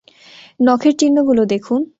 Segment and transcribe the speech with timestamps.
[0.59, 1.81] নখের চিহ্নগুলো দেখুন।